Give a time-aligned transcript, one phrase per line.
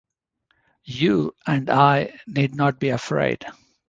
[0.85, 3.45] You and I need not be afraid.